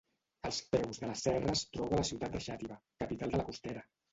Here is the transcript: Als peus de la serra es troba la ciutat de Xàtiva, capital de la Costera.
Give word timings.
Als 0.47 0.61
peus 0.71 0.99
de 1.03 1.09
la 1.09 1.17
serra 1.25 1.53
es 1.57 1.63
troba 1.75 2.01
la 2.01 2.07
ciutat 2.11 2.35
de 2.39 2.43
Xàtiva, 2.49 2.81
capital 3.05 3.37
de 3.37 3.43
la 3.43 3.47
Costera. 3.53 3.89